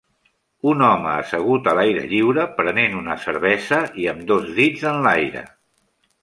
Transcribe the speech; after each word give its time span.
Un 0.69 0.79
home 0.85 1.09
assegut 1.09 1.69
a 1.71 1.75
l'aire 1.79 2.05
lliure 2.13 2.45
prenent 2.61 2.97
una 3.03 3.19
cervesa 3.27 3.83
i 4.05 4.09
amb 4.15 4.25
dos 4.33 4.49
dits 4.61 4.89
enlaire. 4.95 5.47